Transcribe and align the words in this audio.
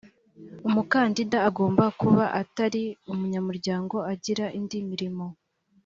umukandida 0.67 1.37
agomba 1.49 1.85
kuba 2.01 2.25
atari 2.41 2.83
umunyamuryango 3.11 3.95
agira 4.11 4.45
indi 4.57 4.77
mirimo 4.89 5.25